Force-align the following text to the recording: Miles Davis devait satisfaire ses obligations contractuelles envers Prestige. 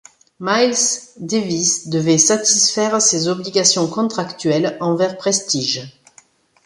Miles 0.39 0.75
Davis 1.17 1.87
devait 1.87 2.17
satisfaire 2.17 2.99
ses 2.99 3.27
obligations 3.27 3.87
contractuelles 3.87 4.75
envers 4.79 5.15
Prestige. 5.15 5.93